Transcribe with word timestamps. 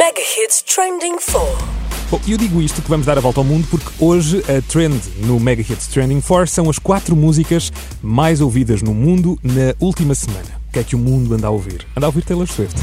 Mega 0.00 0.18
Hits 0.18 0.62
Trending 0.62 1.16
4. 1.30 1.40
Bom, 2.10 2.18
eu 2.26 2.38
digo 2.38 2.62
isto 2.62 2.80
que 2.80 2.88
vamos 2.88 3.04
dar 3.04 3.18
a 3.18 3.20
volta 3.20 3.40
ao 3.40 3.44
mundo 3.44 3.68
porque 3.70 3.86
hoje 4.02 4.42
a 4.48 4.62
trend 4.62 4.98
no 5.26 5.38
Mega 5.38 5.60
Hits 5.60 5.88
Trending 5.88 6.22
4 6.22 6.46
são 6.46 6.70
as 6.70 6.78
quatro 6.78 7.14
músicas 7.14 7.70
mais 8.00 8.40
ouvidas 8.40 8.80
no 8.80 8.94
mundo 8.94 9.38
na 9.42 9.74
última 9.78 10.14
semana. 10.14 10.58
O 10.70 10.72
que 10.72 10.78
é 10.78 10.84
que 10.84 10.96
o 10.96 10.98
mundo 10.98 11.34
anda 11.34 11.48
a 11.48 11.50
ouvir? 11.50 11.86
Anda 11.94 12.06
a 12.06 12.08
ouvir 12.08 12.22
Taylor 12.24 12.50
Swift. 12.50 12.80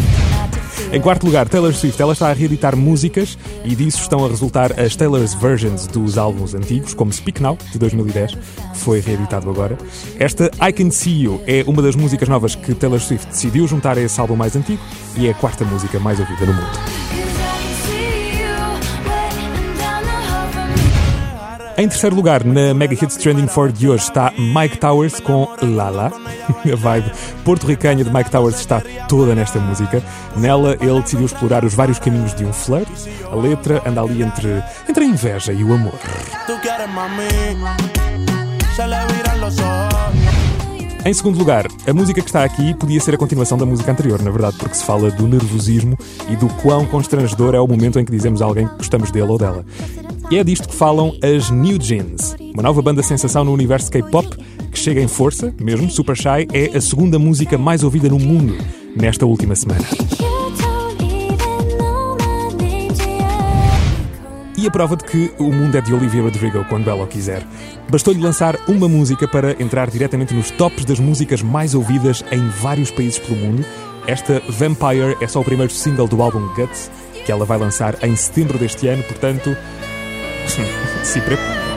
Em 0.91 1.01
quarto 1.01 1.25
lugar, 1.25 1.49
Taylor 1.49 1.73
Swift. 1.73 2.01
Ela 2.01 2.13
está 2.13 2.29
a 2.29 2.33
reeditar 2.33 2.75
músicas 2.75 3.37
e 3.65 3.75
disso 3.75 4.01
estão 4.01 4.23
a 4.23 4.29
resultar 4.29 4.79
as 4.79 4.95
Taylor's 4.95 5.33
Versions 5.33 5.87
dos 5.87 6.17
álbuns 6.17 6.53
antigos, 6.53 6.93
como 6.93 7.11
Speak 7.11 7.41
Now, 7.41 7.57
de 7.71 7.79
2010, 7.79 8.35
que 8.35 8.77
foi 8.77 8.99
reeditado 8.99 9.49
agora. 9.49 9.77
Esta 10.19 10.51
I 10.65 10.71
Can 10.71 10.91
See 10.91 11.23
You 11.23 11.41
é 11.47 11.63
uma 11.67 11.81
das 11.81 11.95
músicas 11.95 12.29
novas 12.29 12.55
que 12.55 12.75
Taylor 12.75 12.99
Swift 12.99 13.27
decidiu 13.27 13.67
juntar 13.67 13.97
a 13.97 14.01
esse 14.01 14.19
álbum 14.21 14.35
mais 14.35 14.55
antigo 14.55 14.81
e 15.17 15.27
é 15.27 15.31
a 15.31 15.33
quarta 15.33 15.65
música 15.65 15.99
mais 15.99 16.19
ouvida 16.19 16.45
no 16.45 16.53
mundo. 16.53 17.06
Em 21.79 21.87
terceiro 21.87 22.15
lugar, 22.15 22.43
na 22.43 22.73
Mega 22.73 22.95
Hits 22.95 23.17
Trending 23.17 23.45
4 23.45 23.71
de 23.71 23.87
hoje 23.87 24.05
está 24.05 24.33
Mike 24.35 24.79
Towers 24.79 25.19
com 25.19 25.47
Lala. 25.61 26.11
A 26.73 26.75
vibe 26.75 27.11
porto-ricana 27.45 28.03
de 28.03 28.11
Mike 28.11 28.31
Towers 28.31 28.59
está 28.59 28.81
toda 29.07 29.35
nesta 29.35 29.59
música. 29.59 30.01
Nela, 30.35 30.75
ele 30.81 30.99
decidiu 31.01 31.27
explorar 31.27 31.63
os 31.63 31.75
vários 31.75 31.99
caminhos 31.99 32.33
de 32.33 32.43
um 32.43 32.51
flirt. 32.51 32.89
A 33.31 33.35
letra 33.35 33.83
anda 33.85 34.01
ali 34.01 34.23
entre, 34.23 34.63
entre 34.89 35.03
a 35.03 35.07
inveja 35.07 35.53
e 35.53 35.63
o 35.63 35.71
amor. 35.71 35.93
Em 41.05 41.13
segundo 41.13 41.37
lugar, 41.37 41.67
a 41.87 41.93
música 41.93 42.21
que 42.21 42.27
está 42.27 42.43
aqui 42.43 42.73
podia 42.73 42.99
ser 42.99 43.13
a 43.13 43.17
continuação 43.19 43.55
da 43.55 43.67
música 43.67 43.91
anterior, 43.91 44.19
na 44.23 44.31
verdade, 44.31 44.57
porque 44.57 44.75
se 44.75 44.83
fala 44.83 45.11
do 45.11 45.27
nervosismo 45.27 45.95
e 46.27 46.35
do 46.35 46.49
quão 46.55 46.87
constrangedor 46.87 47.53
é 47.53 47.59
o 47.59 47.67
momento 47.67 47.99
em 47.99 48.03
que 48.03 48.11
dizemos 48.11 48.41
a 48.41 48.45
alguém 48.45 48.67
que 48.67 48.77
gostamos 48.77 49.11
dele 49.11 49.29
ou 49.29 49.37
dela. 49.37 49.63
E 50.29 50.37
é 50.37 50.43
disto 50.43 50.67
que 50.67 50.75
falam 50.75 51.13
as 51.23 51.49
New 51.49 51.77
Jeans, 51.77 52.35
uma 52.53 52.61
nova 52.61 52.81
banda 52.81 53.01
sensação 53.01 53.45
no 53.45 53.53
universo 53.53 53.89
K-pop 53.89 54.27
que 54.69 54.77
chega 54.77 54.99
em 54.99 55.07
força, 55.07 55.55
mesmo 55.57 55.89
Super 55.89 56.17
Shy 56.17 56.45
é 56.51 56.77
a 56.77 56.81
segunda 56.81 57.17
música 57.17 57.57
mais 57.57 57.81
ouvida 57.81 58.09
no 58.09 58.19
mundo 58.19 58.57
nesta 58.93 59.25
última 59.25 59.55
semana. 59.55 59.85
E 64.57 64.67
a 64.67 64.71
prova 64.71 64.97
de 64.97 65.05
que 65.05 65.31
o 65.39 65.45
mundo 65.45 65.77
é 65.77 65.81
de 65.81 65.93
Olivia 65.93 66.21
Rodrigo 66.21 66.65
quando 66.65 66.89
ela 66.89 67.05
o 67.05 67.07
quiser. 67.07 67.41
Bastou-lhe 67.89 68.19
lançar 68.19 68.57
uma 68.67 68.89
música 68.89 69.29
para 69.29 69.51
entrar 69.63 69.89
diretamente 69.89 70.33
nos 70.33 70.51
tops 70.51 70.83
das 70.83 70.99
músicas 70.99 71.41
mais 71.41 71.73
ouvidas 71.73 72.21
em 72.33 72.49
vários 72.49 72.91
países 72.91 73.17
pelo 73.17 73.37
mundo. 73.37 73.63
Esta 74.05 74.41
Vampire 74.49 75.15
é 75.21 75.27
só 75.27 75.39
o 75.39 75.45
primeiro 75.45 75.71
single 75.71 76.07
do 76.07 76.21
álbum 76.21 76.53
Guts, 76.53 76.91
que 77.25 77.31
ela 77.31 77.45
vai 77.45 77.57
lançar 77.57 77.95
em 78.03 78.13
setembro 78.13 78.57
deste 78.57 78.87
ano, 78.87 79.03
portanto, 79.03 79.55
Se 81.03 81.21
prepara. 81.21 81.67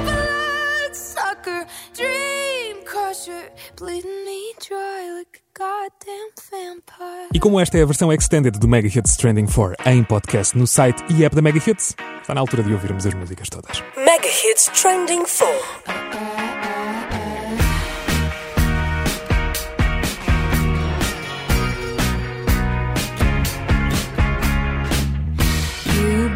E 7.32 7.40
como 7.40 7.60
esta 7.60 7.78
é 7.78 7.82
a 7.82 7.86
versão 7.86 8.12
extended 8.12 8.58
do 8.58 8.68
Mega 8.68 8.88
Hits 8.88 9.16
Trending 9.16 9.46
4 9.46 9.76
em 9.86 10.04
podcast 10.04 10.56
no 10.56 10.66
site 10.66 11.02
e 11.08 11.24
app 11.24 11.34
da 11.34 11.42
Mega 11.42 11.58
Hits, 11.58 11.94
está 12.20 12.34
na 12.34 12.40
altura 12.40 12.62
de 12.62 12.72
ouvirmos 12.72 13.06
as 13.06 13.14
músicas 13.14 13.48
todas. 13.48 13.82
Mega 13.96 14.28
Hits 14.28 14.70
Trending 14.80 15.24
4 15.24 16.59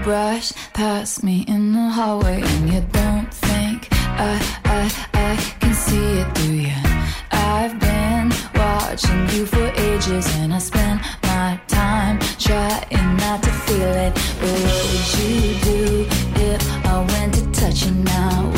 brush 0.04 0.52
past 0.74 1.24
me 1.24 1.46
in 1.48 1.72
the 1.72 1.88
hallway 1.88 2.42
and 2.42 2.70
you 2.70 2.80
don't 2.92 3.32
think 3.32 3.88
I, 3.90 4.36
I, 4.66 4.82
I 5.14 5.36
can 5.60 5.72
see 5.72 6.20
it 6.20 6.28
through 6.36 6.56
you. 6.68 6.76
I've 7.32 7.80
been 7.80 8.30
watching 8.54 9.26
you 9.30 9.46
for 9.46 9.66
ages 9.76 10.26
and 10.36 10.52
I 10.52 10.58
spend 10.58 11.00
my 11.22 11.58
time 11.68 12.18
trying 12.38 13.16
not 13.16 13.42
to 13.44 13.50
feel 13.50 13.94
it. 14.06 14.14
But 14.40 14.56
what 14.66 14.84
would 14.90 15.08
you 15.18 15.54
do 15.70 16.06
if 16.52 16.86
I 16.86 16.98
went 17.12 17.34
to 17.36 17.50
touch 17.52 17.86
you 17.86 17.92
now? 17.92 18.53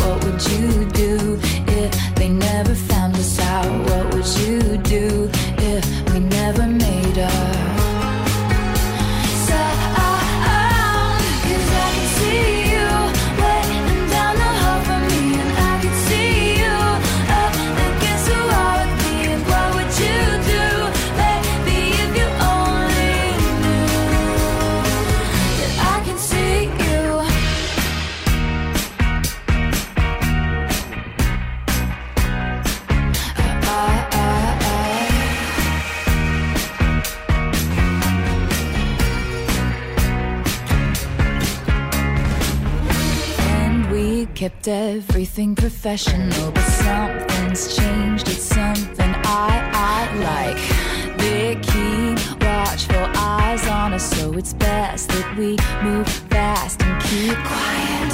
Kept 44.66 44.68
everything 44.68 45.54
professional, 45.54 46.50
but 46.50 46.64
something's 46.64 47.76
changed. 47.76 48.28
It's 48.28 48.42
something 48.42 49.14
I 49.24 49.70
I 49.72 49.98
like. 50.30 51.18
They 51.18 51.54
keep 51.62 52.18
watchful 52.42 53.06
eyes 53.16 53.66
on 53.68 53.92
us, 53.92 54.10
so 54.10 54.32
it's 54.32 54.54
best 54.54 55.08
that 55.08 55.36
we 55.38 55.56
move 55.82 56.08
fast 56.08 56.82
and 56.82 57.02
keep 57.02 57.36
quiet. 57.50 58.12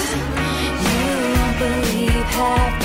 You 0.85 1.05
won't 1.37 1.59
believe 1.59 2.27
half 2.37 2.82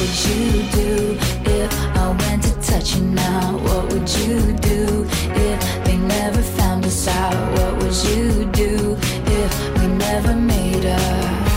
would 0.00 0.24
you 0.24 0.62
do 0.72 1.18
if 1.44 1.72
I 1.94 2.16
went 2.20 2.42
to 2.44 2.54
touch 2.62 2.96
you 2.96 3.02
now? 3.02 3.58
What 3.58 3.92
would 3.92 4.08
you 4.08 4.52
do 4.56 5.06
if 5.06 5.84
they 5.84 5.98
never 5.98 6.40
found 6.40 6.86
us 6.86 7.06
out? 7.06 7.36
What 7.52 7.82
would 7.82 7.96
you 8.04 8.46
do 8.46 8.96
if 9.26 9.78
we 9.78 9.86
never 9.88 10.34
made 10.34 10.86
up? 10.86 11.49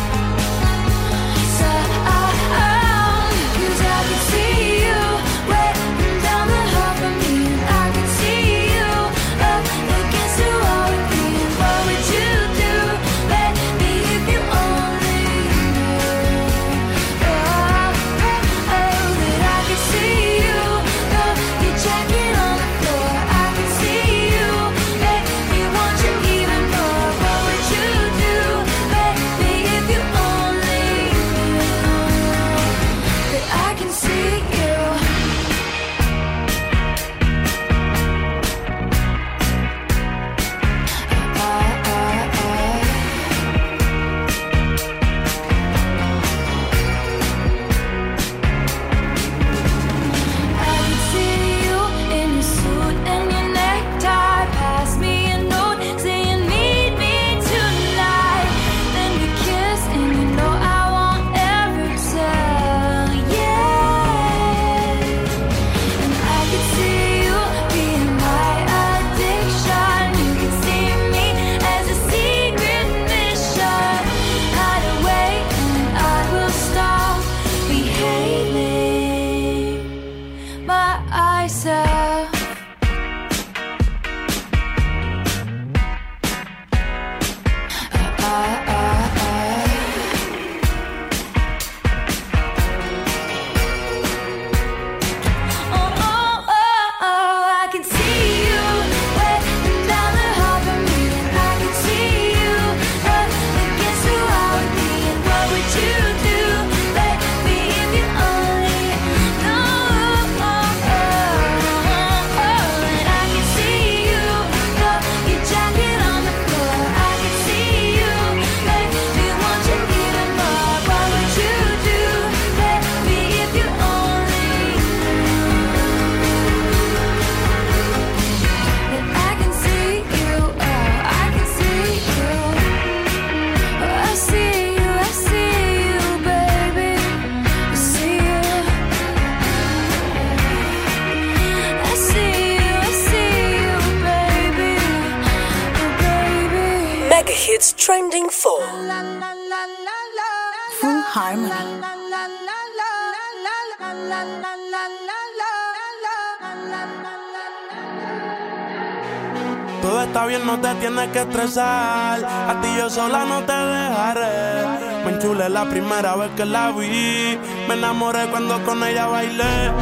Todo 159.83 160.01
está 160.01 160.25
bien, 160.25 160.45
no 160.45 160.57
te 160.61 160.73
tienes 160.75 161.09
que 161.09 161.19
estresar. 161.19 162.23
A 162.23 162.61
ti 162.61 162.69
yo 162.77 162.89
sola 162.89 163.25
no 163.25 163.43
te 163.43 163.51
dejaré. 163.51 164.65
Me 165.03 165.11
enchulé 165.11 165.49
la 165.49 165.65
primera 165.65 166.15
vez 166.15 166.31
que 166.37 166.45
la 166.45 166.71
vi. 166.71 167.37
Me 167.67 167.73
enamoré 167.73 168.27
cuando 168.27 168.63
con 168.63 168.81
ella 168.81 169.07
bailé. 169.07 169.73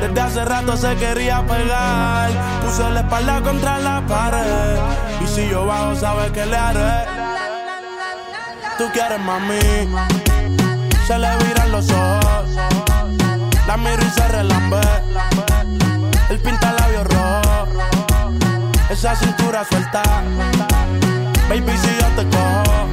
Desde 0.00 0.20
hace 0.20 0.44
rato 0.44 0.76
se 0.76 0.94
quería 0.94 1.44
pegar. 1.44 2.30
Puse 2.64 2.88
la 2.88 3.00
espalda 3.00 3.40
contra 3.40 3.80
la 3.80 4.00
pared. 4.06 4.78
Y 5.24 5.26
si 5.26 5.48
yo 5.48 5.66
bajo, 5.66 5.96
sabes 5.96 6.30
que 6.30 6.46
le 6.46 6.56
haré. 6.56 7.08
Tú 8.78 8.84
quieres 8.92 9.18
mami. 9.18 9.58
Se 11.08 11.18
le 11.18 11.36
viran 11.38 11.72
los 11.72 11.90
ojos. 11.90 12.48
La 13.66 13.76
miro 13.76 14.04
y 14.06 14.10
se 14.10 14.28
relambe. 14.28 15.07
Esa 18.98 19.14
cintura 19.14 19.64
suelta. 19.70 20.02
Baby, 21.48 21.72
si 21.78 21.88
yo 22.00 22.08
te 22.16 22.28
cojo, 22.36 22.88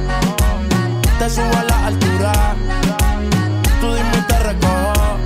te 1.18 1.28
subo 1.28 1.56
a 1.56 1.64
la 1.64 1.86
altura. 1.88 2.32
Tú 3.80 3.92
dime 3.92 4.16
y 4.16 4.22
te 4.22 4.38
recojo. 4.38 5.16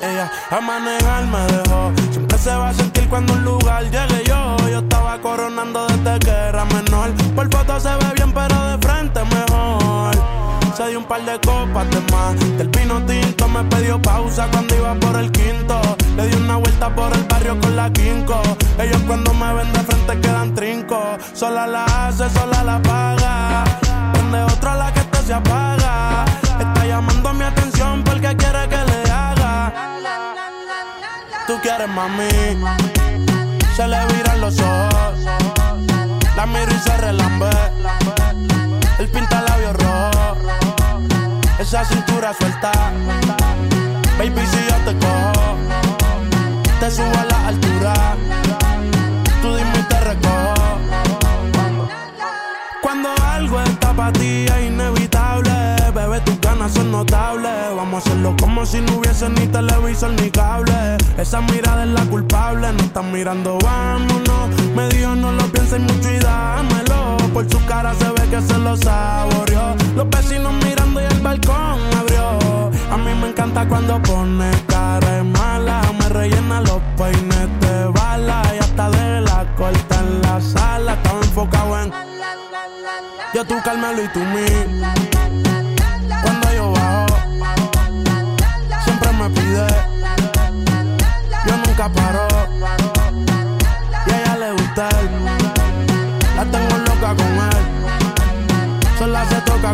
Ella 0.00 0.30
a 0.52 0.60
manejar 0.60 1.26
me 1.26 1.40
dejó. 1.52 1.92
Siempre 2.12 2.38
se 2.38 2.54
va 2.54 2.68
a 2.68 2.74
sentir 2.74 3.08
cuando 3.08 3.32
un 3.32 3.42
lugar 3.44 3.82
llegue 3.90 4.22
yo. 4.24 4.56
Yo 4.70 4.78
estaba 4.78 5.20
coronando 5.20 5.84
desde 5.88 6.20
que 6.20 6.30
era 6.30 6.64
menor. 6.66 7.10
Por 7.34 7.50
foto 7.50 7.80
se 7.80 7.88
ve 7.88 8.12
bien, 8.14 8.32
pero 8.32 8.56
de 8.68 8.78
frente 8.86 9.20
mejor. 9.24 10.14
Se 10.76 10.86
dio 10.90 11.00
un 11.00 11.06
par 11.06 11.24
de 11.24 11.40
copas 11.40 11.90
de 11.90 12.00
más. 12.12 12.38
Del 12.56 12.68
vino 12.68 13.04
tinto 13.04 13.48
me 13.48 13.64
pidió 13.64 14.00
pausa 14.00 14.46
cuando 14.52 14.76
iba 14.76 14.94
por 14.94 15.16
el 15.16 15.32
Ellos 18.82 19.02
cuando 19.06 19.34
me 19.34 19.52
ven 19.52 19.70
de 19.74 19.80
frente 19.80 20.20
quedan 20.20 20.54
trinco. 20.54 21.18
Sola 21.34 21.66
la 21.66 21.84
hace, 21.84 22.30
sola 22.30 22.64
la 22.64 22.80
paga. 22.80 23.64
Prende 24.12 24.42
otra 24.42 24.74
la 24.74 24.92
que 24.94 25.00
esto 25.00 25.22
se 25.22 25.34
apaga. 25.34 26.24
Está 26.58 26.86
llamando 26.86 27.34
mi 27.34 27.44
atención 27.44 28.02
porque 28.02 28.34
quiere 28.36 28.68
que 28.70 28.76
le 28.76 29.10
haga. 29.10 29.72
Tú 31.46 31.58
quieres 31.60 31.88
mami. 31.88 32.30
Se 33.76 33.86
le 33.86 34.06
viran 34.14 34.40
los 34.40 34.58
ojos. 34.58 35.18
La 36.34 36.46
miro 36.46 36.72
y 36.74 36.78
se 36.78 36.96
relambe. 36.96 37.50
El 38.98 39.08
pinta 39.08 39.42
labios 39.42 39.76
rojo. 39.76 40.36
Esa 41.58 41.84
cintura 41.84 42.32
suelta. 42.32 42.72
Baby, 44.16 44.46
si 44.46 44.66
yo 44.68 44.76
te 44.86 44.98
cojo 44.98 45.50
te 46.80 46.90
subo 46.90 47.14
a 47.18 47.24
la 47.26 47.29
notables. 57.00 57.76
Vamos 57.76 57.94
a 57.94 57.98
hacerlo 57.98 58.34
como 58.40 58.66
si 58.66 58.80
no 58.80 58.96
hubiese 58.96 59.28
ni 59.30 59.46
televisor 59.46 60.10
ni 60.20 60.30
cable. 60.30 60.98
Esa 61.16 61.40
mirada 61.40 61.84
es 61.84 61.90
la 61.90 62.04
culpable, 62.06 62.72
no 62.72 62.82
están 62.82 63.12
mirando, 63.12 63.58
vámonos. 63.62 64.48
Me 64.76 64.88
dijo 64.88 65.14
no 65.14 65.32
lo 65.32 65.44
pienses 65.52 65.80
mucho 65.80 66.08
y 66.12 66.18
dámelo. 66.18 67.16
Por 67.32 67.50
su 67.50 67.64
cara 67.66 67.94
se 67.94 68.08
ve 68.16 68.24
que 68.30 68.40
se 68.42 68.58
lo 68.58 68.76
saboreó. 68.76 69.74
Los 69.96 70.08
vecinos 70.10 70.52
mirando 70.64 71.00
y 71.00 71.04
el 71.04 71.20
balcón 71.20 71.78
abrió. 72.00 72.70
A 72.90 72.96
mí 72.96 73.12
me 73.20 73.28
encanta 73.28 73.66
cuando 73.66 74.00
pone 74.02 74.50
cara 74.66 75.24
mala. 75.24 75.80
Me 75.98 76.08
rellena 76.08 76.60
los 76.60 76.80
peines 76.98 77.48
de 77.60 77.86
bala. 77.98 78.42
Y 78.54 78.58
hasta 78.58 78.90
de 78.90 79.20
la 79.22 79.46
corta 79.56 79.96
en 80.00 80.22
la 80.22 80.40
sala. 80.40 80.94
Estaba 80.94 81.20
enfocado 81.20 81.80
en 81.80 82.10
yo 83.32 83.44
tú 83.44 83.54
Carmelo 83.64 84.02
y 84.02 84.08
tú 84.08 84.18
mí. 84.18 85.19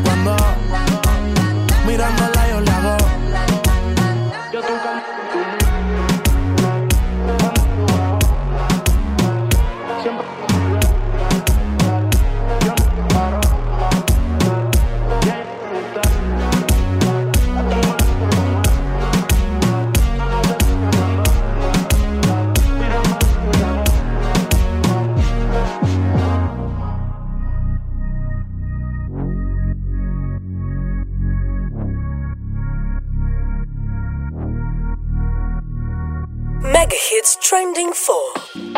Cuando 0.02 0.36
mirándola 1.86 2.35
Mega 36.76 36.94
Hits 36.94 37.38
Trending 37.40 37.90
4 37.94 38.75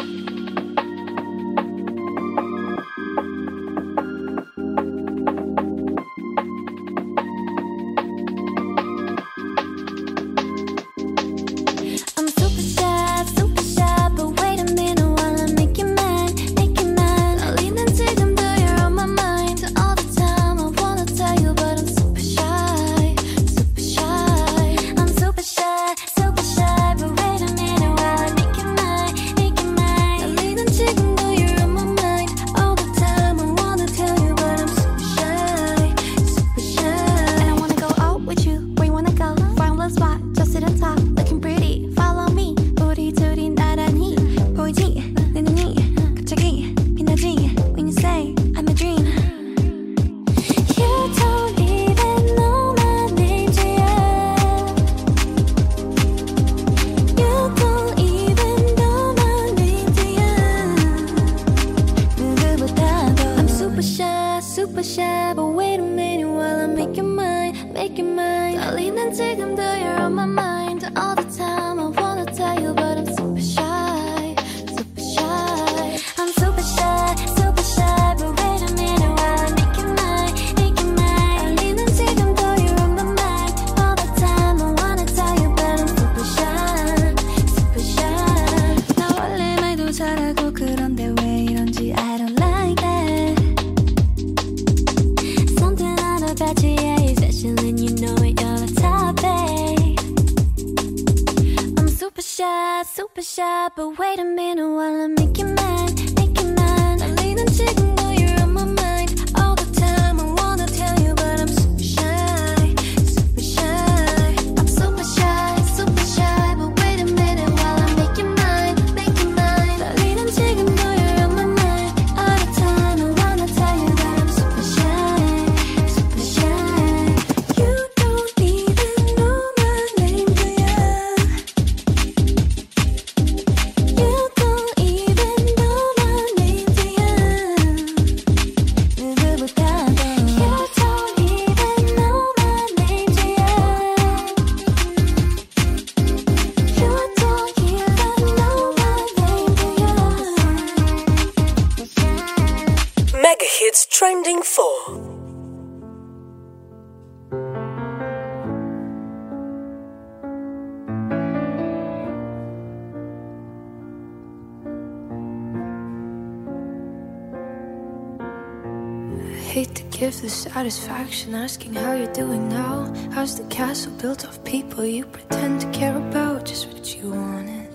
satisfaction 170.58 171.36
asking 171.36 171.72
how 171.72 171.92
you're 171.92 172.12
doing 172.12 172.48
now. 172.48 172.92
How's 173.12 173.36
the 173.38 173.46
castle 173.46 173.92
built 173.92 174.24
of 174.24 174.42
people 174.42 174.84
you 174.84 175.04
pretend 175.04 175.60
to 175.60 175.70
care 175.70 175.96
about? 175.96 176.46
Just 176.46 176.66
what 176.66 176.96
you 176.96 177.10
wanted. 177.10 177.70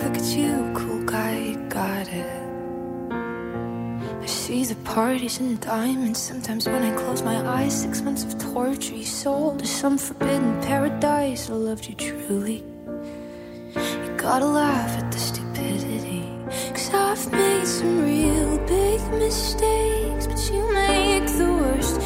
Look 0.00 0.14
at 0.20 0.26
you, 0.36 0.72
cool 0.76 1.02
guy, 1.04 1.36
you 1.48 1.56
got 1.68 2.06
it. 2.06 2.30
I 4.22 4.26
see 4.26 4.64
the 4.66 4.76
parties 4.84 5.40
and 5.40 5.60
diamonds. 5.60 6.20
Sometimes 6.20 6.68
when 6.68 6.84
I 6.84 6.96
close 6.96 7.22
my 7.22 7.38
eyes, 7.56 7.74
six 7.82 8.02
months 8.02 8.22
of 8.22 8.38
torture 8.52 8.94
you 8.94 9.04
sold 9.04 9.58
to 9.58 9.66
some 9.66 9.98
forbidden 9.98 10.62
paradise. 10.62 11.50
I 11.50 11.54
loved 11.54 11.88
you 11.88 11.96
truly. 11.96 12.62
You 13.74 14.14
gotta 14.16 14.46
laugh 14.46 14.96
at 14.96 15.10
the 15.10 15.18
stupidity. 15.18 16.22
Cause 16.72 16.94
I've 16.94 17.32
made 17.32 17.66
some 17.66 18.00
real 18.04 18.58
big 18.68 19.00
mistakes, 19.10 19.95
the 21.38 21.44
worst 21.44 22.05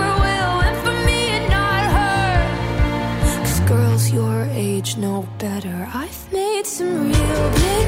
age 4.91 4.97
know 4.97 5.27
better. 5.37 5.87
I've 5.93 6.31
made 6.33 6.65
some 6.65 7.11
real 7.11 7.51
big 7.51 7.80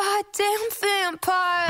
goddamn 0.00 0.70
vampire. 0.80 1.69